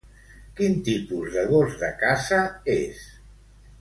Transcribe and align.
Quin 0.59 0.77
tipus 0.87 1.29
de 1.35 1.43
gos 1.51 1.77
de 1.83 1.91
caça 2.01 2.41
és? 2.79 3.05